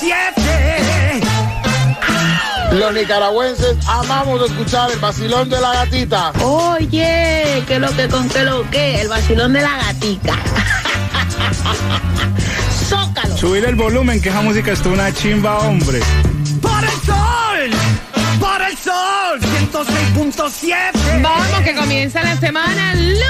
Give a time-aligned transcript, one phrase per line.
[0.00, 6.32] 106.7 Los nicaragüenses amamos escuchar el vacilón de la gatita.
[6.42, 10.34] Oye, que lo que con que lo que, el vacilón de la gatica.
[12.88, 13.36] Zócalo.
[13.36, 16.00] Subir el volumen, que esa música es una chimba, hombre.
[16.62, 17.70] Por el sol.
[18.40, 23.28] Por el sol 106.7 Vamos, que comienza la semana lunes.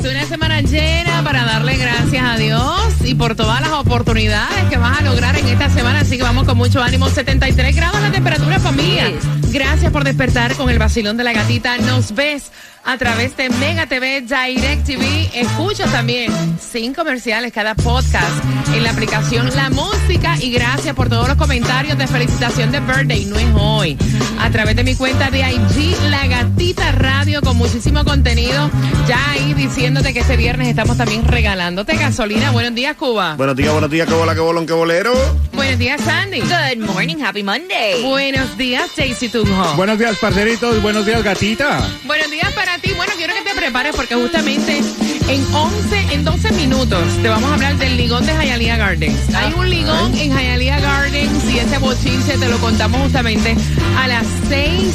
[0.00, 4.98] Una semana llena para darle gracias a Dios y por todas las oportunidades que vas
[4.98, 6.00] a lograr en esta semana.
[6.00, 7.08] Así que vamos con mucho ánimo.
[7.08, 9.12] 73 grados la temperatura, familia.
[9.48, 11.78] Gracias por despertar con el vacilón de la gatita.
[11.78, 12.50] Nos ves
[12.86, 15.28] a través de Mega TV, Direct TV.
[15.34, 20.36] Escucha también sin comerciales cada podcast en la aplicación La Música.
[20.40, 23.24] Y gracias por todos los comentarios de felicitación de birthday.
[23.24, 23.98] No es hoy.
[24.40, 28.70] A través de mi cuenta de IG, La Gatita Radio, con muchísimo contenido.
[29.08, 32.52] Ya ahí diciéndote que este viernes estamos también regalándote gasolina.
[32.52, 33.34] Buenos días, Cuba.
[33.34, 35.12] Buenos días, buenos días, qué bola, qué bolón, qué bolero.
[35.54, 36.40] Buenos días, Sandy.
[36.40, 38.02] Good morning, happy Monday.
[38.04, 39.74] Buenos días, Jaycee Tunjo.
[39.74, 40.80] Buenos días, parceritos.
[40.82, 41.80] Buenos días, gatita.
[42.04, 42.92] Buenos días para ti.
[42.92, 44.82] Bueno, quiero que te prepares porque justamente
[45.28, 49.34] en 11, en 12 minutos te vamos a hablar del ligón de Hialeah Gardens.
[49.34, 53.56] Hay un ligón en Hialeah Gardens y ese bochinche te lo contamos justamente
[53.98, 54.94] a las 6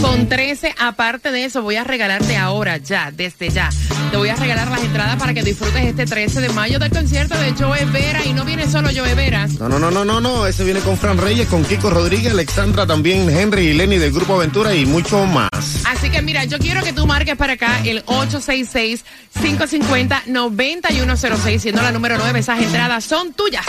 [0.00, 0.74] con 13.
[0.78, 3.70] Aparte de eso, voy a regalarte ahora, ya, desde ya.
[4.10, 7.38] Te voy a regalar las entradas para que disfrutes este 13 de mayo del concierto
[7.38, 8.24] de Joe Vera.
[8.24, 9.46] Y no viene solo Joe Vera.
[9.58, 10.46] No, no, no, no, no, no.
[10.46, 14.34] Ese viene con Fran Reyes, con Kiko Rodríguez, Alexandra también, Henry y Lenny del Grupo
[14.34, 15.50] Aventura y mucho más.
[15.84, 18.02] Así que mira, yo quiero que tú marques para acá el
[19.72, 22.38] 866-550-9106, siendo la número 9.
[22.38, 23.64] Esas entradas son tuyas.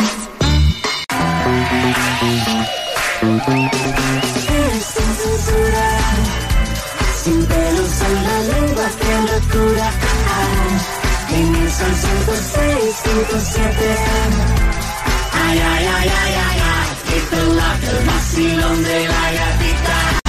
[7.24, 7.58] Sin la
[11.31, 13.62] en el sol 106.7.
[15.34, 16.90] Ay, ay, ay, ay, ay, ay.
[17.90, 20.23] El vacilón de la.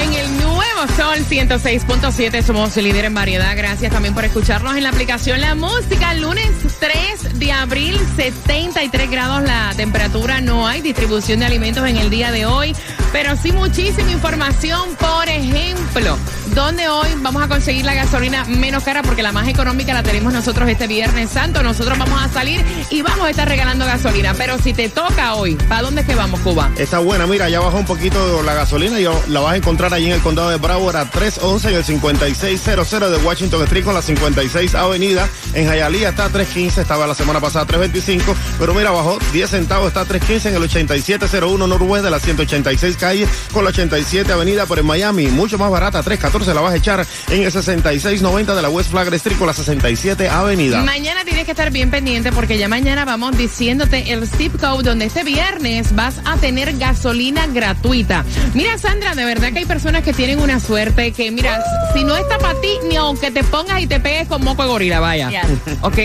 [0.88, 3.56] Sol 106.7 somos líder en variedad.
[3.56, 6.12] Gracias también por escucharnos en la aplicación La Música.
[6.14, 10.40] Lunes 3 de abril, 73 grados la temperatura.
[10.40, 12.76] No hay distribución de alimentos en el día de hoy,
[13.12, 14.94] pero sí muchísima información.
[14.96, 16.18] Por ejemplo,
[16.54, 20.32] donde hoy vamos a conseguir la gasolina menos cara porque la más económica la tenemos
[20.32, 21.62] nosotros este Viernes Santo.
[21.62, 24.34] Nosotros vamos a salir y vamos a estar regalando gasolina.
[24.34, 26.70] Pero si te toca hoy, ¿para dónde es que vamos, Cuba?
[26.78, 30.06] Está buena, mira, ya bajó un poquito la gasolina y la vas a encontrar allí
[30.06, 34.03] en el condado de Broward a 311 en el 5600 de Washington Street con la
[34.03, 35.28] 56 Avenida.
[35.54, 39.50] En Hialeah está a 315, estaba la semana pasada a 325, pero mira, bajó 10
[39.50, 44.32] centavos, está a 315 en el 8701 Norwest de la 186 calle con la 87
[44.32, 48.54] Avenida, pero en Miami, mucho más barata, 314 la vas a echar en el 6690
[48.54, 50.82] de la West Flagler Street con la 67 Avenida.
[50.82, 55.06] Mañana tienes que estar bien pendiente porque ya mañana vamos diciéndote el zip code donde
[55.06, 58.25] este viernes vas a tener gasolina gratuita.
[58.54, 61.60] Mira, Sandra, de verdad que hay personas que tienen una suerte que, mira,
[61.93, 64.69] si no está para ti, ni aunque te pongas y te pegues con moco de
[64.69, 65.44] gorila, vaya.
[65.82, 65.99] ¿Ok?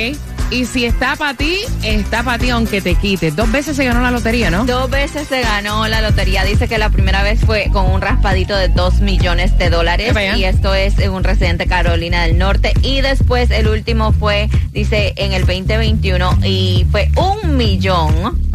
[0.52, 3.36] Y si está para ti, está para ti aunque te quites.
[3.36, 4.66] Dos veces se ganó la lotería, ¿no?
[4.66, 6.44] Dos veces se ganó la lotería.
[6.44, 10.16] Dice que la primera vez fue con un raspadito de dos millones de dólares.
[10.36, 12.74] Y esto es un residente de Carolina del Norte.
[12.82, 18.49] Y después el último fue, dice, en el 2021 y fue un millón.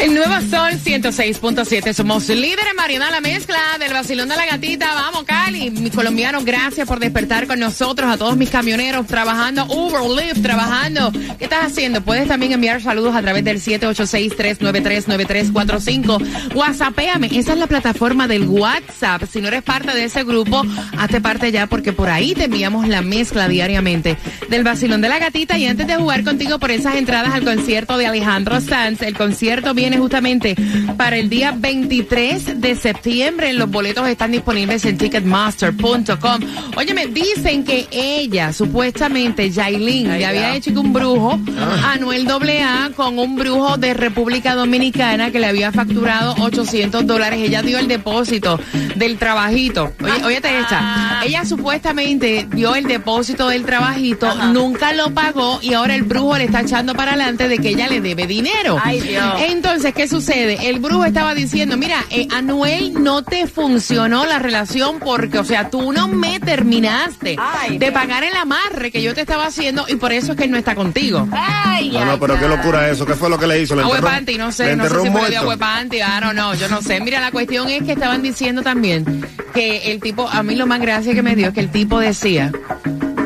[0.00, 1.92] El nuevo Sol 106.7.
[1.92, 4.94] Somos líderes, Mariana, la mezcla del vacilón de la gatita.
[4.94, 5.70] Vamos, Cali.
[5.70, 8.10] Mis colombianos, gracias por despertar con nosotros.
[8.10, 11.12] A todos mis camioneros trabajando, Uber, Lyft, trabajando.
[11.38, 12.00] ¿Qué estás haciendo?
[12.00, 16.54] Puedes también enviar saludos a través del 786-393-9345.
[16.54, 17.26] WhatsAppéame.
[17.26, 19.24] Esa es la plataforma del WhatsApp.
[19.30, 20.62] Si no eres parte de ese grupo,
[20.96, 24.16] hazte parte ya porque por ahí te enviamos la mezcla diariamente
[24.48, 25.58] del vacilón de la gatita.
[25.58, 29.74] Y antes de jugar contigo por esas entradas al concierto de Alejandro Sanz, el concierto
[29.90, 30.54] viene justamente
[30.96, 33.52] para el día 23 de septiembre.
[33.52, 36.40] Los boletos están disponibles en ticketmaster.com.
[36.76, 41.40] Oye, me dicen que ella, supuestamente, Yailin, le había hecho que un brujo
[41.84, 47.40] a Noel AA con un brujo de República Dominicana que le había facturado 800 dólares.
[47.42, 48.60] Ella dio el depósito
[48.94, 49.92] del trabajito.
[50.02, 51.22] Oye, óyete esta.
[51.24, 56.44] Ella supuestamente dio el depósito del trabajito, nunca lo pagó y ahora el brujo le
[56.44, 58.78] está echando para adelante de que ella le debe dinero.
[58.82, 59.24] Ay, Dios.
[59.48, 60.68] Entonces, ¿qué sucede?
[60.68, 65.70] El brujo estaba diciendo, mira, eh, Anuel no te funcionó la relación porque, o sea,
[65.70, 69.96] tú no me terminaste Ay, de pagar el amarre que yo te estaba haciendo y
[69.96, 71.26] por eso es que él no está contigo.
[71.32, 73.06] Ay, No, no, ay, pero qué locura eso.
[73.06, 73.74] ¿Qué fue lo que le hizo?
[73.74, 75.36] ¿Le enterró- no sé, no sé si fue de?
[75.38, 77.00] Ahuepanti, I don't know, yo no sé.
[77.00, 80.80] Mira, la cuestión es que estaban diciendo también que el tipo, a mí lo más
[80.80, 82.52] gracia que me dio es que el tipo decía,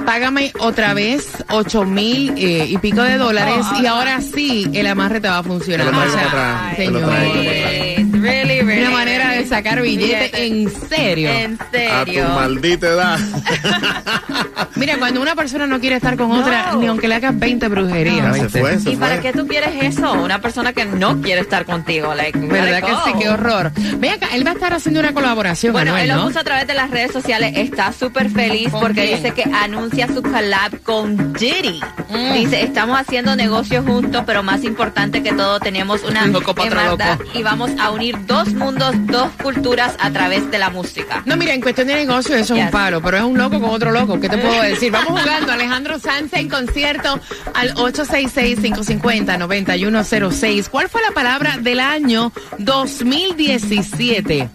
[0.04, 5.20] págame otra vez ocho mil eh, y pico de dólares y ahora sí el amarre
[5.20, 5.88] te va a funcionar.
[5.88, 7.98] O sea, para atrás, para atrás.
[8.44, 10.46] Una manera de sacar billete Billete.
[10.46, 11.30] en serio.
[11.30, 12.28] En A tu serio.
[12.28, 13.18] maldita edad.
[14.76, 18.16] Mira, cuando una persona no quiere estar con otra, ni aunque le hagas 20 brujerías.
[18.26, 18.60] Ya se ¿viste?
[18.60, 20.12] fue, se ¿Y para qué tú quieres eso?
[20.12, 22.14] Una persona que no quiere estar contigo.
[22.14, 23.18] Like, ¿Verdad que sí?
[23.18, 23.72] Qué horror.
[23.98, 26.26] Ve acá, él va a estar haciendo una colaboración, Bueno, él lo ¿no?
[26.26, 27.52] puso a través de las redes sociales.
[27.56, 29.22] Está súper feliz ¿Con porque quién?
[29.22, 31.80] dice que anuncia su collab con Diddy.
[32.10, 32.32] Mm.
[32.34, 37.30] Dice, estamos haciendo negocios juntos, pero más importante que todo, tenemos una hermandad loco.
[37.38, 41.22] y vamos a unir dos mundos, dos culturas a través de la música.
[41.24, 43.70] No, mira, en cuestión de negocio eso es un palo, pero es un loco con
[43.70, 44.20] otro loco.
[44.20, 44.92] ¿Qué te puedo decir?
[44.92, 47.18] Vamos jugando Alejandro Sanz en concierto
[47.54, 50.68] al 866-550-9106.
[50.68, 54.50] ¿Cuál fue la palabra del año 2017?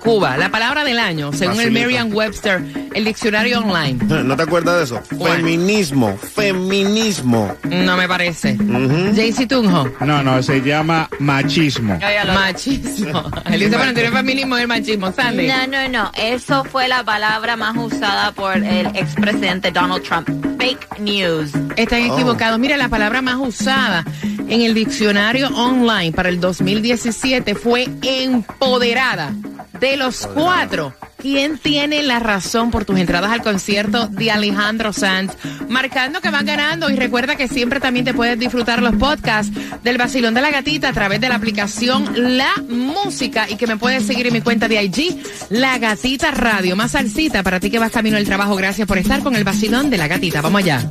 [0.00, 1.80] Cuba, la palabra del año, según el Facilito.
[1.80, 2.62] Merriam-Webster,
[2.94, 3.98] el diccionario online.
[4.24, 5.02] ¿No te acuerdas de eso?
[5.18, 5.36] ¿Cuál?
[5.38, 7.54] Feminismo, feminismo.
[7.64, 8.52] No me parece.
[8.54, 9.12] Ujú.
[9.14, 9.88] JC Tunjo.
[10.00, 11.98] No, no, se llama machismo.
[12.34, 13.30] Machismo.
[13.50, 15.46] Él dice, bueno, tiene feminismo y el machismo, Sandy.
[15.48, 16.10] No, no, no.
[16.16, 20.28] Eso fue la palabra más usada por el expresidente Donald Trump.
[20.58, 21.50] Fake news.
[21.76, 22.14] Están Oh.
[22.14, 22.58] equivocados.
[22.58, 24.04] Mira, la palabra más usada
[24.48, 29.32] en el diccionario online para el 2017 fue empoderada.
[29.80, 35.32] De los cuatro, ¿quién tiene la razón por tus entradas al concierto de Alejandro Sanz?
[35.68, 39.98] Marcando que van ganando y recuerda que siempre también te puedes disfrutar los podcasts del
[39.98, 44.06] Vacilón de la Gatita a través de la aplicación La Música y que me puedes
[44.06, 46.76] seguir en mi cuenta de IG, La Gatita Radio.
[46.76, 48.56] Más salsita para ti que vas camino al trabajo.
[48.56, 50.40] Gracias por estar con el Vacilón de la Gatita.
[50.40, 50.88] Vamos allá.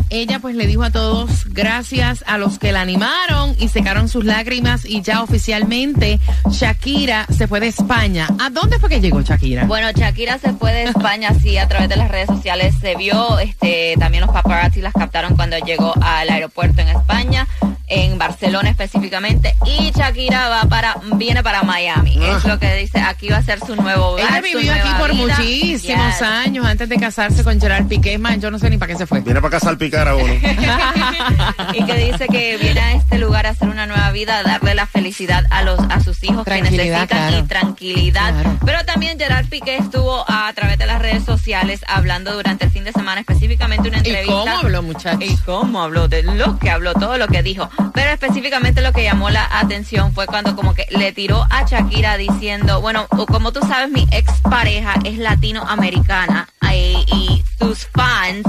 [0.08, 4.24] Ella pues le dijo a todos gracias a los que la animaron y secaron sus
[4.24, 8.28] lágrimas y ya oficialmente Shakira se fue de España.
[8.40, 9.64] ¿A dónde fue que llegó Shakira?
[9.64, 13.38] Bueno, Shakira se fue de España, sí, a través de las redes sociales se vio,
[13.40, 17.46] este, también los paparazzi las captaron cuando llegó al aeropuerto en España,
[17.94, 22.18] en Barcelona específicamente, y Shakira va para, viene para Miami.
[22.24, 25.12] Es lo que dice, aquí va a ser su nuevo hogar, Ella vivió aquí por
[25.12, 25.36] vida.
[25.36, 25.82] muchísimos
[26.12, 26.22] Yes.
[26.22, 28.18] años antes de casarse con Gerard Piqué.
[28.18, 29.20] Man, yo no sé ni para qué se fue.
[29.20, 30.32] Viene para acá a salpicar a uno.
[31.74, 34.74] y que dice que viene a este lugar a hacer una nueva vida, a darle
[34.74, 37.38] la felicidad a los a sus hijos que necesitan claro.
[37.38, 38.32] y tranquilidad.
[38.32, 38.58] Claro.
[38.64, 42.84] Pero también Gerard Piqué estuvo a, través de las redes sociales hablando durante el fin
[42.84, 44.32] de semana específicamente una ¿Y entrevista.
[44.32, 45.22] cómo habló, muchachos?
[45.22, 47.68] Y cómo habló, de lo que habló, todo lo que dijo.
[47.94, 52.16] Pero específicamente lo que llamó la atención fue cuando como que le tiró a Shakira
[52.16, 58.46] diciendo, bueno, como tú sabes, mi expareja es latinoamericana eh, y sus fans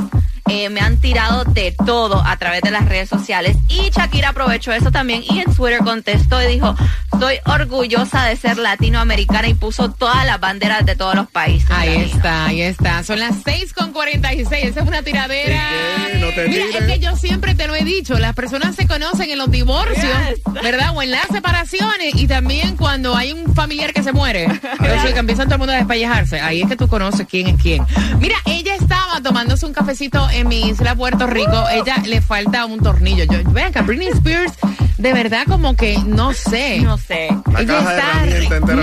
[0.49, 4.73] eh, me han tirado de todo a través de las redes sociales y Shakira aprovechó
[4.73, 6.75] eso también y en Twitter contestó y dijo,
[7.17, 11.71] soy orgullosa de ser latinoamericana y puso todas las banderas de todos los países.
[11.71, 12.15] Ahí latinos.
[12.15, 13.03] está, ahí está.
[13.03, 14.65] Son las 6 con 46.
[14.65, 15.69] Esa es una tiradera.
[15.69, 16.02] ¿Qué?
[16.35, 16.81] Te Mira, tires.
[16.81, 18.17] es que yo siempre te lo he dicho.
[18.19, 19.97] Las personas se conocen en los divorcios,
[20.29, 20.63] Yes.
[20.63, 20.91] ¿verdad?
[20.95, 24.43] O en las separaciones y también cuando hay un familiar que se muere.
[24.45, 26.39] Entonces, que empiezan todo el mundo a despellejarse.
[26.41, 27.85] Ahí es que tú conoces quién es quién.
[28.19, 31.65] Mira, ella estaba tomándose un cafecito en mi isla Puerto Rico.
[31.71, 33.23] Ella le falta un tornillo.
[33.25, 34.53] Yo, vean que Britney Spears,
[34.97, 36.79] de verdad, como que no sé.
[36.81, 37.29] No sé.
[37.51, 38.81] La ella caja de está entera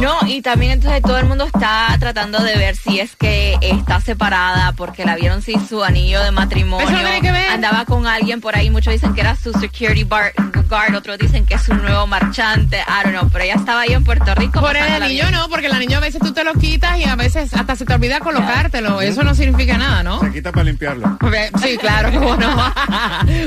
[0.00, 4.00] No, y también entonces todo el mundo está tratando de ver si es que está
[4.00, 6.86] separada porque la vieron sin su anillo de matrimonio.
[6.88, 7.50] Eso tiene que ver.
[7.50, 10.32] Andaba con alguien por ahí, muchos dicen que era su security bar-
[10.68, 13.92] guard, otros dicen que es su nuevo marchante, I don't know, pero ella estaba ahí
[13.92, 14.60] en Puerto Rico.
[14.60, 17.16] Por el anillo no, porque el anillo a veces tú te lo quitas y a
[17.16, 19.00] veces hasta se te olvida colocártelo.
[19.00, 20.20] Eso no significa nada, ¿no?
[20.20, 21.18] Se quita para limpiarlo.
[21.62, 22.72] Sí, claro, cómo no.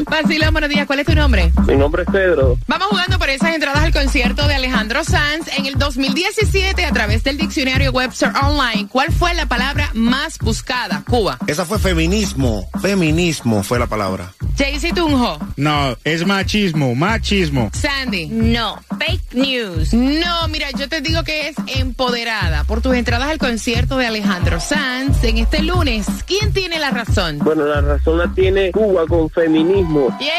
[0.10, 0.88] Vacilón, buenos días.
[0.88, 1.52] ¿Cuál es tu nombre?
[1.68, 2.58] Mi nombre es Pedro.
[2.68, 7.24] Vamos jugando por esas entradas al concierto de Alejandro Sanz en el 2017 a través
[7.24, 8.88] del diccionario Webster Online.
[8.90, 11.04] ¿Cuál fue la palabra más buscada?
[11.08, 11.38] Cuba.
[11.48, 12.70] Esa fue feminismo.
[12.82, 14.32] Feminismo fue la palabra.
[14.58, 15.40] Jaycee Tunjo.
[15.58, 17.70] No, es machismo, machismo.
[17.74, 18.28] Sandy.
[18.28, 19.94] No, fake news.
[19.94, 24.60] No, mira, yo te digo que es empoderada por tus entradas al concierto de Alejandro
[24.60, 26.08] Sanz en este lunes.
[26.26, 27.40] ¿Quién tiene la razón?
[27.40, 29.91] Bueno, la razón la tiene Cuba con feminismo.
[29.92, 30.32] Yes.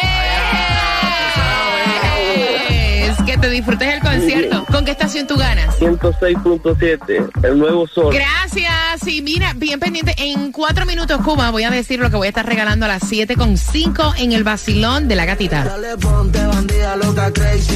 [3.27, 4.65] Que te disfrutes el concierto.
[4.71, 5.79] ¿Con qué estación tú ganas?
[5.79, 8.13] 106.7, el nuevo sol.
[8.13, 9.07] Gracias.
[9.07, 10.15] Y mira, bien pendiente.
[10.19, 13.03] En cuatro minutos, Cuba, voy a decir lo que voy a estar regalando a las
[13.05, 15.65] 7.5 en el vacilón de la gatita.
[15.65, 17.71] Dale, ponte bandida loca crazy.